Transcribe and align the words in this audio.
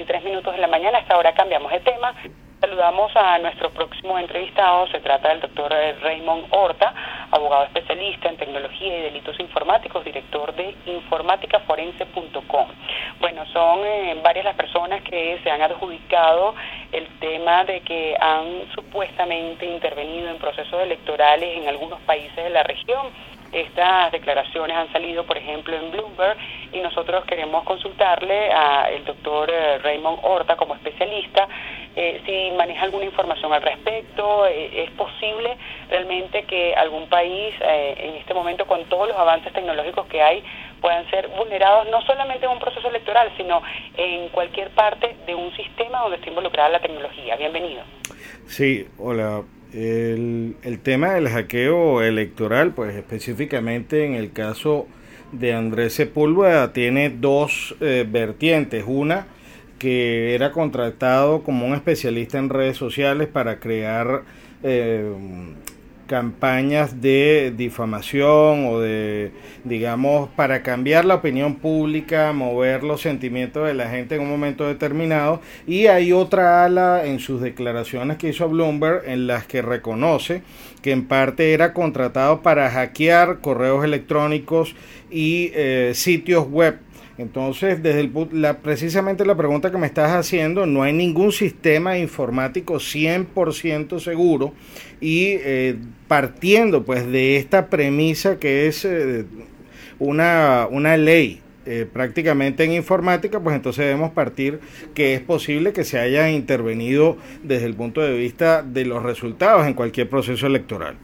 Las 0.00 0.08
11.23 0.08 0.24
minutos 0.24 0.54
de 0.54 0.60
la 0.60 0.68
mañana, 0.68 0.98
hasta 0.98 1.14
ahora 1.14 1.34
cambiamos 1.34 1.70
de 1.72 1.80
tema. 1.80 2.14
Saludamos 2.60 3.10
a 3.16 3.38
nuestro 3.38 3.70
próximo 3.70 4.18
entrevistado, 4.18 4.86
se 4.88 5.00
trata 5.00 5.30
del 5.30 5.40
doctor 5.40 5.72
Raymond 6.02 6.46
Horta, 6.50 6.94
abogado 7.30 7.64
especialista 7.64 8.28
en 8.28 8.36
tecnología 8.36 8.98
y 8.98 9.02
delitos 9.02 9.38
informáticos, 9.40 10.04
director 10.04 10.54
de 10.54 10.74
informáticaforense.com. 10.86 12.68
Bueno, 13.18 13.46
son 13.46 13.80
eh, 13.84 14.18
varias 14.22 14.44
las 14.44 14.56
personas 14.56 15.02
que 15.02 15.38
se 15.42 15.50
han 15.50 15.62
adjudicado 15.62 16.54
el 16.92 17.06
tema 17.18 17.64
de 17.64 17.80
que 17.80 18.16
han 18.20 18.70
supuestamente 18.74 19.66
intervenido 19.66 20.30
en 20.30 20.38
procesos 20.38 20.82
electorales 20.82 21.58
en 21.58 21.68
algunos 21.68 22.00
países 22.02 22.36
de 22.36 22.50
la 22.50 22.62
región. 22.62 23.08
Estas 23.52 24.12
declaraciones 24.12 24.76
han 24.76 24.92
salido, 24.92 25.24
por 25.24 25.36
ejemplo, 25.36 25.76
en 25.76 25.90
Bloomberg 25.90 26.36
y 26.72 26.80
nosotros 26.80 27.24
queremos 27.24 27.64
consultarle 27.64 28.50
al 28.52 29.04
doctor 29.04 29.50
eh, 29.50 29.78
Raymond 29.78 30.20
Horta 30.22 30.56
como 30.56 30.74
especialista 30.74 31.48
eh, 31.96 32.22
si 32.24 32.56
maneja 32.56 32.84
alguna 32.84 33.04
información 33.04 33.52
al 33.52 33.62
respecto. 33.62 34.46
Eh, 34.46 34.84
¿Es 34.84 34.90
posible 34.92 35.56
realmente 35.88 36.44
que 36.44 36.74
algún 36.74 37.08
país 37.08 37.54
eh, 37.60 37.94
en 37.98 38.14
este 38.14 38.32
momento, 38.34 38.66
con 38.66 38.84
todos 38.84 39.08
los 39.08 39.16
avances 39.16 39.52
tecnológicos 39.52 40.06
que 40.06 40.22
hay, 40.22 40.44
puedan 40.80 41.08
ser 41.10 41.28
vulnerados 41.28 41.88
no 41.90 42.00
solamente 42.02 42.46
en 42.46 42.52
un 42.52 42.60
proceso 42.60 42.88
electoral, 42.88 43.32
sino 43.36 43.62
en 43.96 44.28
cualquier 44.28 44.70
parte 44.70 45.16
de 45.26 45.34
un 45.34 45.54
sistema 45.56 46.00
donde 46.02 46.16
esté 46.16 46.28
involucrada 46.30 46.68
la 46.68 46.80
tecnología? 46.80 47.36
Bienvenido. 47.36 47.82
Sí, 48.46 48.86
hola. 48.98 49.42
El, 49.72 50.56
el 50.62 50.78
tema 50.80 51.14
del 51.14 51.28
hackeo 51.28 52.02
electoral, 52.02 52.72
pues 52.74 52.96
específicamente 52.96 54.04
en 54.04 54.14
el 54.14 54.32
caso 54.32 54.86
de 55.32 55.54
Andrés 55.54 55.94
Sepúlveda, 55.94 56.72
tiene 56.72 57.10
dos 57.10 57.76
eh, 57.80 58.06
vertientes. 58.08 58.84
Una, 58.86 59.26
que 59.78 60.34
era 60.34 60.52
contratado 60.52 61.42
como 61.42 61.66
un 61.66 61.74
especialista 61.74 62.38
en 62.38 62.48
redes 62.50 62.76
sociales 62.76 63.28
para 63.28 63.60
crear 63.60 64.22
eh, 64.62 65.10
campañas 66.10 67.00
de 67.00 67.54
difamación 67.56 68.66
o 68.66 68.80
de, 68.80 69.30
digamos, 69.62 70.28
para 70.30 70.60
cambiar 70.64 71.04
la 71.04 71.14
opinión 71.14 71.54
pública, 71.54 72.32
mover 72.32 72.82
los 72.82 73.00
sentimientos 73.00 73.64
de 73.68 73.74
la 73.74 73.88
gente 73.88 74.16
en 74.16 74.22
un 74.22 74.28
momento 74.28 74.66
determinado. 74.66 75.40
Y 75.68 75.86
hay 75.86 76.12
otra 76.12 76.64
ala 76.64 77.06
en 77.06 77.20
sus 77.20 77.40
declaraciones 77.40 78.16
que 78.16 78.30
hizo 78.30 78.48
Bloomberg 78.48 79.08
en 79.08 79.28
las 79.28 79.46
que 79.46 79.62
reconoce 79.62 80.42
que 80.82 80.90
en 80.90 81.06
parte 81.06 81.52
era 81.52 81.72
contratado 81.72 82.42
para 82.42 82.68
hackear 82.70 83.38
correos 83.38 83.84
electrónicos 83.84 84.74
y 85.12 85.52
eh, 85.54 85.92
sitios 85.94 86.48
web 86.48 86.78
entonces, 87.20 87.82
desde 87.82 88.00
el 88.00 88.12
la, 88.32 88.60
precisamente 88.60 89.26
la 89.26 89.36
pregunta 89.36 89.70
que 89.70 89.76
me 89.76 89.86
estás 89.86 90.10
haciendo, 90.12 90.64
no 90.64 90.82
hay 90.82 90.94
ningún 90.94 91.32
sistema 91.32 91.98
informático 91.98 92.76
100% 92.76 94.00
seguro 94.00 94.54
y 95.02 95.36
eh, 95.40 95.76
partiendo 96.08 96.82
pues 96.82 97.06
de 97.06 97.36
esta 97.36 97.68
premisa 97.68 98.38
que 98.38 98.68
es 98.68 98.86
eh, 98.86 99.26
una, 99.98 100.66
una 100.70 100.96
ley 100.96 101.42
eh, 101.66 101.86
prácticamente 101.92 102.64
en 102.64 102.72
informática, 102.72 103.38
pues 103.38 103.54
entonces 103.54 103.84
debemos 103.84 104.12
partir 104.12 104.60
que 104.94 105.12
es 105.12 105.20
posible 105.20 105.74
que 105.74 105.84
se 105.84 105.98
haya 105.98 106.30
intervenido 106.30 107.18
desde 107.42 107.66
el 107.66 107.74
punto 107.74 108.00
de 108.00 108.16
vista 108.16 108.62
de 108.62 108.86
los 108.86 109.02
resultados 109.02 109.66
en 109.66 109.74
cualquier 109.74 110.08
proceso 110.08 110.46
electoral. 110.46 110.96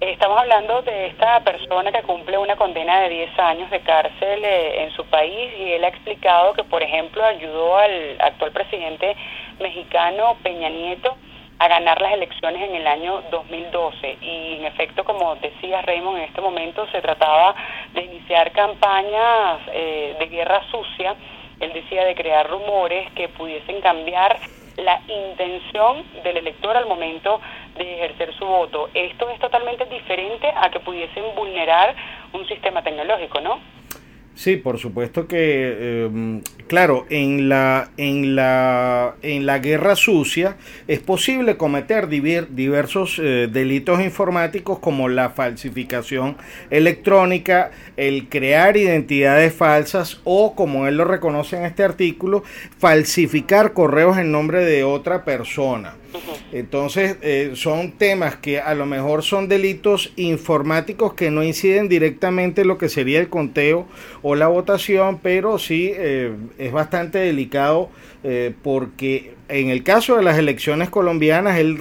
Estamos 0.00 0.38
hablando 0.38 0.80
de 0.82 1.06
esta 1.08 1.40
persona 1.40 1.90
que 1.90 2.02
cumple 2.02 2.38
una 2.38 2.54
condena 2.54 3.00
de 3.00 3.08
10 3.08 3.38
años 3.40 3.68
de 3.68 3.80
cárcel 3.80 4.44
eh, 4.44 4.84
en 4.84 4.92
su 4.92 5.04
país 5.06 5.52
y 5.58 5.72
él 5.72 5.82
ha 5.82 5.88
explicado 5.88 6.52
que, 6.52 6.62
por 6.62 6.84
ejemplo, 6.84 7.24
ayudó 7.24 7.76
al 7.76 8.16
actual 8.20 8.52
presidente 8.52 9.16
mexicano 9.58 10.36
Peña 10.44 10.68
Nieto 10.68 11.16
a 11.58 11.66
ganar 11.66 12.00
las 12.00 12.12
elecciones 12.12 12.62
en 12.62 12.76
el 12.76 12.86
año 12.86 13.22
2012 13.32 14.18
y 14.20 14.58
en 14.58 14.66
efecto 14.66 15.02
como 15.02 15.34
decía 15.34 15.82
Raymond 15.82 16.18
en 16.18 16.24
este 16.24 16.40
momento 16.40 16.86
se 16.92 17.00
trataba 17.00 17.56
de 17.92 18.02
iniciar 18.02 18.52
campañas 18.52 19.58
eh, 19.72 20.14
de 20.16 20.26
guerra 20.26 20.62
sucia. 20.70 21.16
Él 21.58 21.72
decía 21.72 22.04
de 22.04 22.14
crear 22.14 22.48
rumores 22.48 23.10
que 23.14 23.28
pudiesen 23.30 23.80
cambiar 23.80 24.38
la 24.78 25.00
intención 25.08 26.04
del 26.22 26.38
elector 26.38 26.76
al 26.76 26.86
momento 26.86 27.40
de 27.76 27.94
ejercer 27.94 28.34
su 28.34 28.46
voto. 28.46 28.90
Esto 28.94 29.28
es 29.30 29.38
totalmente 29.40 29.84
diferente 29.86 30.52
a 30.54 30.70
que 30.70 30.80
pudiesen 30.80 31.24
vulnerar 31.34 31.94
un 32.32 32.46
sistema 32.46 32.82
tecnológico, 32.82 33.40
¿no? 33.40 33.77
Sí, 34.38 34.54
por 34.54 34.78
supuesto 34.78 35.26
que, 35.26 36.04
em, 36.04 36.42
claro, 36.68 37.06
en 37.10 37.48
la, 37.48 37.90
en, 37.96 38.36
la, 38.36 39.16
en 39.20 39.46
la 39.46 39.58
guerra 39.58 39.96
sucia 39.96 40.56
es 40.86 41.00
posible 41.00 41.56
cometer 41.56 42.06
diversos 42.08 43.18
eh, 43.18 43.48
delitos 43.50 44.00
informáticos 44.00 44.78
como 44.78 45.08
la 45.08 45.30
falsificación 45.30 46.36
electrónica, 46.70 47.72
el 47.96 48.28
crear 48.28 48.76
identidades 48.76 49.52
falsas 49.52 50.20
o, 50.22 50.54
como 50.54 50.86
él 50.86 50.98
lo 50.98 51.04
reconoce 51.04 51.56
en 51.56 51.64
este 51.64 51.82
artículo, 51.82 52.44
falsificar 52.78 53.72
correos 53.72 54.18
en 54.18 54.30
nombre 54.30 54.64
de 54.64 54.84
otra 54.84 55.24
persona. 55.24 55.96
Entonces, 56.50 57.16
eh, 57.20 57.52
son 57.54 57.92
temas 57.92 58.36
que 58.36 58.58
a 58.58 58.74
lo 58.74 58.86
mejor 58.86 59.22
son 59.22 59.48
delitos 59.48 60.12
informáticos 60.16 61.12
que 61.12 61.30
no 61.30 61.42
inciden 61.42 61.88
directamente 61.88 62.62
en 62.62 62.68
lo 62.68 62.78
que 62.78 62.88
sería 62.88 63.20
el 63.20 63.28
conteo 63.28 63.86
o 64.22 64.34
la 64.34 64.48
votación, 64.48 65.18
pero 65.22 65.58
sí 65.58 65.92
eh, 65.94 66.32
es 66.56 66.72
bastante 66.72 67.18
delicado 67.18 67.90
eh, 68.24 68.54
porque 68.62 69.34
en 69.48 69.68
el 69.68 69.82
caso 69.82 70.16
de 70.16 70.22
las 70.22 70.38
elecciones 70.38 70.88
colombianas, 70.90 71.58
él 71.58 71.78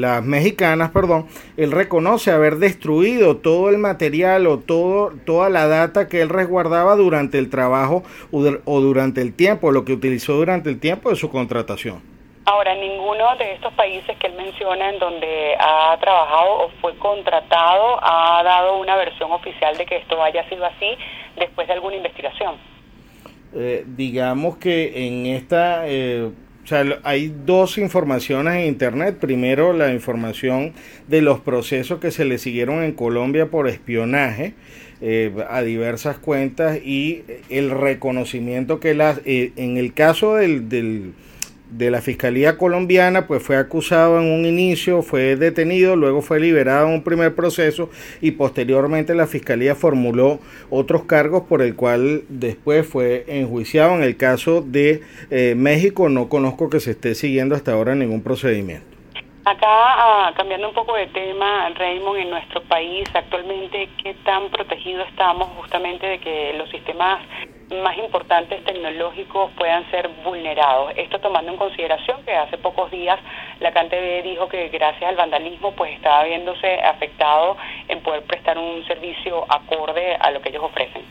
las 0.00 0.24
mexicanas, 0.24 0.90
perdón, 0.90 1.26
él 1.56 1.72
reconoce 1.72 2.30
haber 2.30 2.56
destruido 2.56 3.36
todo 3.36 3.68
el 3.68 3.78
material 3.78 4.46
o 4.46 4.58
todo, 4.58 5.12
toda 5.24 5.50
la 5.50 5.66
data 5.66 6.08
que 6.08 6.20
él 6.20 6.28
resguardaba 6.28 6.96
durante 6.96 7.38
el 7.38 7.50
trabajo 7.50 8.02
o 8.30 8.80
durante 8.80 9.22
el 9.22 9.32
tiempo, 9.32 9.70
lo 9.70 9.84
que 9.84 9.92
utilizó 9.92 10.34
durante 10.34 10.70
el 10.70 10.78
tiempo 10.78 11.10
de 11.10 11.16
su 11.16 11.30
contratación. 11.30 12.17
Ahora, 12.50 12.74
ninguno 12.76 13.36
de 13.36 13.52
estos 13.52 13.74
países 13.74 14.16
que 14.16 14.26
él 14.26 14.32
menciona 14.32 14.88
en 14.88 14.98
donde 14.98 15.54
ha 15.60 15.94
trabajado 16.00 16.50
o 16.64 16.70
fue 16.80 16.96
contratado 16.96 17.98
ha 18.02 18.42
dado 18.42 18.78
una 18.78 18.96
versión 18.96 19.30
oficial 19.32 19.76
de 19.76 19.84
que 19.84 19.98
esto 19.98 20.22
haya 20.22 20.48
sido 20.48 20.64
así 20.64 20.96
después 21.38 21.66
de 21.66 21.74
alguna 21.74 21.96
investigación. 21.96 22.54
Eh, 23.54 23.84
digamos 23.86 24.56
que 24.56 25.06
en 25.06 25.26
esta, 25.26 25.86
eh, 25.88 26.30
o 26.64 26.66
sea, 26.66 26.86
hay 27.04 27.28
dos 27.28 27.76
informaciones 27.76 28.54
en 28.54 28.66
Internet. 28.68 29.18
Primero, 29.20 29.74
la 29.74 29.92
información 29.92 30.72
de 31.06 31.20
los 31.20 31.40
procesos 31.40 32.00
que 32.00 32.10
se 32.10 32.24
le 32.24 32.38
siguieron 32.38 32.82
en 32.82 32.92
Colombia 32.92 33.50
por 33.50 33.68
espionaje. 33.68 34.54
Eh, 35.02 35.32
a 35.48 35.60
diversas 35.62 36.18
cuentas 36.18 36.78
y 36.78 37.22
el 37.50 37.70
reconocimiento 37.70 38.80
que 38.80 38.94
las 38.94 39.20
en 39.24 39.76
el 39.76 39.94
caso 39.94 40.34
del 40.34 40.68
de 41.70 41.90
la 41.90 42.00
Fiscalía 42.00 42.56
colombiana, 42.56 43.26
pues 43.26 43.42
fue 43.42 43.56
acusado 43.56 44.20
en 44.20 44.30
un 44.30 44.46
inicio, 44.46 45.02
fue 45.02 45.36
detenido, 45.36 45.96
luego 45.96 46.22
fue 46.22 46.40
liberado 46.40 46.88
en 46.88 46.94
un 46.94 47.02
primer 47.02 47.34
proceso 47.34 47.90
y 48.20 48.32
posteriormente 48.32 49.14
la 49.14 49.26
Fiscalía 49.26 49.74
formuló 49.74 50.40
otros 50.70 51.04
cargos 51.04 51.42
por 51.44 51.62
el 51.62 51.76
cual 51.76 52.22
después 52.28 52.86
fue 52.86 53.24
enjuiciado. 53.28 53.94
En 53.94 54.02
el 54.02 54.16
caso 54.16 54.62
de 54.62 55.02
eh, 55.30 55.54
México 55.56 56.08
no 56.08 56.28
conozco 56.28 56.70
que 56.70 56.80
se 56.80 56.92
esté 56.92 57.14
siguiendo 57.14 57.54
hasta 57.54 57.72
ahora 57.72 57.94
ningún 57.94 58.22
procedimiento. 58.22 58.86
Acá, 59.44 59.66
ah, 59.66 60.32
cambiando 60.36 60.68
un 60.68 60.74
poco 60.74 60.94
de 60.94 61.06
tema, 61.06 61.70
Raymond, 61.70 62.18
en 62.18 62.30
nuestro 62.30 62.62
país 62.64 63.08
actualmente, 63.14 63.88
¿qué 64.02 64.14
tan 64.24 64.50
protegidos 64.50 65.08
estamos 65.08 65.48
justamente 65.56 66.06
de 66.06 66.18
que 66.18 66.52
los 66.58 66.68
sistemas 66.68 67.20
más 67.70 67.96
importantes 67.98 68.64
tecnológicos 68.64 69.50
puedan 69.52 69.88
ser 69.90 70.08
vulnerados? 70.24 70.92
Esto 70.96 71.18
tomando 71.20 71.52
en 71.52 71.58
consideración 71.58 72.22
que 72.24 72.34
hace 72.34 72.58
pocos 72.58 72.90
días 72.90 73.18
la 73.60 73.72
CanTV 73.72 74.22
dijo 74.22 74.48
que 74.48 74.68
gracias 74.68 75.10
al 75.10 75.16
vandalismo 75.16 75.72
pues 75.72 75.92
estaba 75.92 76.24
viéndose 76.24 76.80
afectado 76.80 77.56
en 77.88 78.00
poder 78.00 78.22
prestar 78.24 78.58
un 78.58 78.84
servicio 78.86 79.44
acorde 79.48 80.16
a 80.20 80.30
lo 80.30 80.40
que 80.40 80.50
ellos 80.50 80.64
ofrecen. 80.64 81.02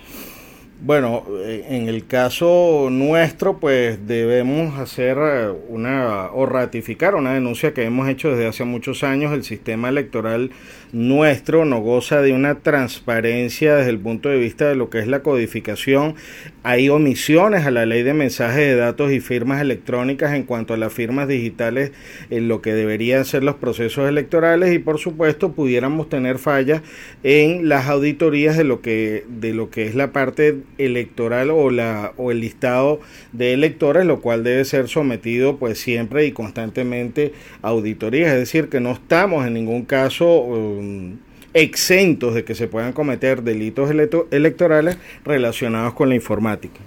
Bueno, 0.79 1.23
eh, 1.39 1.65
en 1.69 1.89
el 1.89 2.05
caso 2.05 2.89
nuestro, 2.91 3.57
pues 3.57 4.05
debemos 4.05 4.77
hacer 4.77 5.17
eh, 5.19 5.51
una 5.69 6.29
o 6.31 6.45
ratificar 6.45 7.15
una 7.15 7.33
denuncia 7.33 7.73
que 7.73 7.83
hemos 7.83 8.07
hecho 8.07 8.29
desde 8.29 8.45
hace 8.45 8.63
muchos 8.63 9.03
años. 9.03 9.33
El 9.33 9.43
sistema 9.43 9.89
electoral 9.89 10.51
nuestro 10.93 11.65
no 11.65 11.81
goza 11.81 12.21
de 12.21 12.31
una 12.31 12.59
transparencia 12.59 13.75
desde 13.75 13.89
el 13.89 13.99
punto 13.99 14.29
de 14.29 14.37
vista 14.37 14.69
de 14.69 14.75
lo 14.75 14.91
que 14.91 14.99
es 14.99 15.07
la 15.07 15.23
codificación. 15.23 16.13
Hay 16.61 16.89
omisiones 16.89 17.65
a 17.65 17.71
la 17.71 17.87
ley 17.87 18.03
de 18.03 18.13
mensajes 18.13 18.57
de 18.57 18.75
datos 18.75 19.11
y 19.11 19.19
firmas 19.19 19.61
electrónicas 19.61 20.33
en 20.33 20.43
cuanto 20.43 20.75
a 20.75 20.77
las 20.77 20.93
firmas 20.93 21.27
digitales 21.27 21.91
en 22.29 22.47
lo 22.47 22.61
que 22.61 22.73
deberían 22.73 23.25
ser 23.25 23.43
los 23.43 23.55
procesos 23.55 24.07
electorales 24.07 24.73
y 24.73 24.79
por 24.79 24.99
supuesto 24.99 25.53
pudiéramos 25.53 26.07
tener 26.07 26.37
fallas 26.37 26.83
en 27.23 27.67
las 27.67 27.87
auditorías 27.87 28.57
de 28.57 28.63
lo 28.63 28.81
que 28.81 29.25
de 29.27 29.53
lo 29.53 29.71
que 29.71 29.87
es 29.87 29.95
la 29.95 30.11
parte 30.11 30.57
electoral 30.77 31.49
o, 31.51 31.69
la, 31.69 32.13
o 32.17 32.31
el 32.31 32.41
listado 32.41 32.99
de 33.31 33.53
electores, 33.53 34.05
lo 34.05 34.21
cual 34.21 34.43
debe 34.43 34.65
ser 34.65 34.87
sometido 34.87 35.57
pues 35.57 35.79
siempre 35.79 36.25
y 36.25 36.31
constantemente 36.31 37.33
a 37.61 37.69
auditorías. 37.69 38.31
Es 38.31 38.39
decir, 38.39 38.69
que 38.69 38.79
no 38.79 38.91
estamos 38.91 39.45
en 39.45 39.53
ningún 39.53 39.85
caso 39.85 40.39
um, 40.39 41.17
exentos 41.53 42.33
de 42.35 42.45
que 42.45 42.55
se 42.55 42.67
puedan 42.67 42.93
cometer 42.93 43.41
delitos 43.41 43.89
electorales 44.31 44.97
relacionados 45.23 45.93
con 45.93 46.09
la 46.09 46.15
informática. 46.15 46.79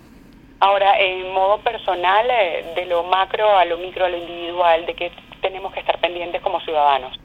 Ahora, 0.60 1.00
en 1.00 1.32
modo 1.32 1.58
personal, 1.62 2.26
eh, 2.30 2.64
de 2.76 2.86
lo 2.86 3.02
macro 3.04 3.56
a 3.56 3.64
lo 3.64 3.78
micro 3.78 4.04
a 4.04 4.10
lo 4.10 4.18
individual, 4.18 4.84
¿de 4.84 4.94
qué 4.94 5.10
tenemos 5.40 5.72
que 5.72 5.80
estar 5.80 5.98
pendientes 6.00 6.42
como 6.42 6.60
ciudadanos? 6.60 7.18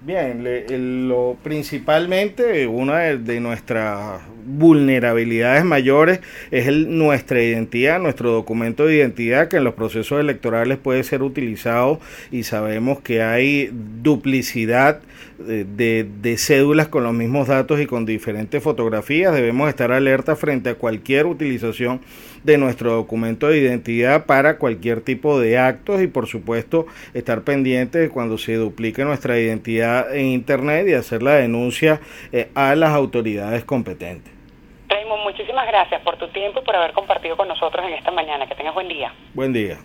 Bien, 0.00 1.08
lo, 1.08 1.36
principalmente 1.42 2.68
una 2.68 2.98
de, 2.98 3.40
nuestras 3.40 4.22
vulnerabilidades 4.48 5.64
mayores 5.64 6.20
es 6.50 6.72
nuestra 6.72 7.42
identidad, 7.42 8.00
nuestro 8.00 8.32
documento 8.32 8.86
de 8.86 8.96
identidad 8.96 9.48
que 9.48 9.58
en 9.58 9.64
los 9.64 9.74
procesos 9.74 10.20
electorales 10.20 10.78
puede 10.78 11.04
ser 11.04 11.22
utilizado 11.22 12.00
y 12.30 12.44
sabemos 12.44 13.00
que 13.00 13.22
hay 13.22 13.70
duplicidad 14.02 15.00
de, 15.38 16.06
de, 16.20 16.36
cédulas 16.36 16.88
con 16.88 17.04
los 17.04 17.14
mismos 17.14 17.46
datos 17.46 17.80
y 17.80 17.86
con 17.86 18.04
diferentes 18.04 18.62
fotografías. 18.62 19.32
Debemos 19.32 19.68
estar 19.68 19.92
alerta 19.92 20.34
frente 20.34 20.70
a 20.70 20.74
cualquier 20.74 21.26
utilización 21.26 22.00
de 22.42 22.58
nuestro 22.58 22.92
documento 22.92 23.48
de 23.48 23.58
identidad 23.58 24.26
para 24.26 24.58
cualquier 24.58 25.00
tipo 25.00 25.38
de 25.38 25.58
actos 25.58 26.02
y 26.02 26.06
por 26.06 26.26
supuesto 26.26 26.86
estar 27.14 27.42
pendientes 27.42 28.10
cuando 28.10 28.38
se 28.38 28.54
duplique 28.54 29.04
nuestra 29.04 29.38
identidad 29.38 30.14
en 30.14 30.26
Internet 30.26 30.88
y 30.88 30.94
hacer 30.94 31.22
la 31.22 31.34
denuncia 31.34 32.00
eh, 32.32 32.48
a 32.54 32.74
las 32.74 32.90
autoridades 32.90 33.64
competentes. 33.64 34.37
Raymond, 35.08 35.22
muchísimas 35.24 35.66
gracias 35.66 36.00
por 36.02 36.16
tu 36.16 36.28
tiempo 36.28 36.60
y 36.60 36.64
por 36.64 36.76
haber 36.76 36.92
compartido 36.92 37.36
con 37.36 37.48
nosotros 37.48 37.84
en 37.86 37.94
esta 37.94 38.10
mañana. 38.10 38.46
Que 38.46 38.54
tengas 38.54 38.74
buen 38.74 38.88
día. 38.88 39.12
Buen 39.34 39.52
día. 39.52 39.78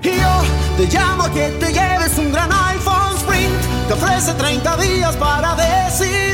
te 0.00 0.86
llamo 0.86 1.24
que 1.32 1.48
te 1.58 1.72
lleves 1.72 2.18
un 2.18 2.32
gran 2.32 2.50
iPhone 2.52 3.16
Sprint 3.16 3.86
te 3.86 3.92
ofrece 3.94 4.34
30 4.34 4.76
días 4.76 5.16
para 5.16 5.54
decidir. 5.54 6.33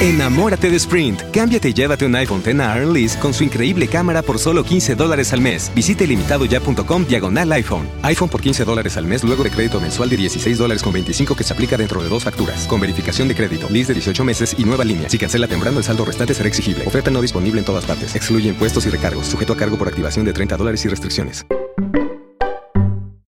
Enamórate 0.00 0.70
de 0.70 0.78
Sprint. 0.78 1.20
Cámbiate 1.30 1.68
y 1.68 1.74
llévate 1.74 2.06
un 2.06 2.14
iPhone 2.16 2.40
X 2.42 3.16
a 3.16 3.20
con 3.20 3.34
su 3.34 3.44
increíble 3.44 3.86
cámara 3.86 4.22
por 4.22 4.38
solo 4.38 4.64
15 4.64 4.94
dólares 4.94 5.34
al 5.34 5.42
mes. 5.42 5.70
Visite 5.74 6.06
limitadoya.com 6.06 7.04
diagonal 7.04 7.52
iPhone. 7.52 7.86
iPhone 8.00 8.30
por 8.30 8.40
15 8.40 8.64
dólares 8.64 8.96
al 8.96 9.04
mes 9.04 9.22
luego 9.22 9.44
de 9.44 9.50
crédito 9.50 9.78
mensual 9.78 10.08
de 10.08 10.16
16 10.16 10.56
dólares 10.56 10.82
con 10.82 10.94
25 10.94 11.36
que 11.36 11.44
se 11.44 11.52
aplica 11.52 11.76
dentro 11.76 12.02
de 12.02 12.08
dos 12.08 12.24
facturas. 12.24 12.66
Con 12.66 12.80
verificación 12.80 13.28
de 13.28 13.34
crédito, 13.34 13.68
lease 13.68 13.88
de 13.88 14.00
18 14.00 14.24
meses 14.24 14.56
y 14.56 14.64
nueva 14.64 14.84
línea. 14.84 15.10
Si 15.10 15.18
cancela 15.18 15.46
temprano, 15.46 15.76
el 15.76 15.84
saldo 15.84 16.06
restante 16.06 16.32
será 16.32 16.48
exigible. 16.48 16.86
Oferta 16.86 17.10
no 17.10 17.20
disponible 17.20 17.58
en 17.58 17.66
todas 17.66 17.84
partes. 17.84 18.16
Excluye 18.16 18.48
impuestos 18.48 18.86
y 18.86 18.88
recargos. 18.88 19.26
Sujeto 19.26 19.52
a 19.52 19.56
cargo 19.58 19.76
por 19.76 19.88
activación 19.88 20.24
de 20.24 20.32
30 20.32 20.56
dólares 20.56 20.82
y 20.82 20.88
restricciones. 20.88 21.44